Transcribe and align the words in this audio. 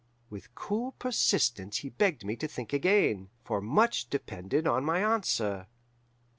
With 0.31 0.55
cool 0.55 0.93
persistence 0.93 1.77
he 1.77 1.89
begged 1.89 2.25
me 2.25 2.35
to 2.37 2.47
think 2.47 2.73
again, 2.73 3.29
for 3.43 3.61
much 3.61 4.09
depended 4.09 4.65
on 4.65 4.83
my 4.83 4.97
answer. 4.99 5.67